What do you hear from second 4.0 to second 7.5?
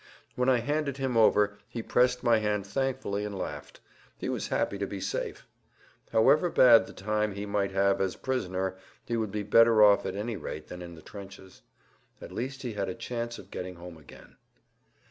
he was happy to be safe. However bad the time he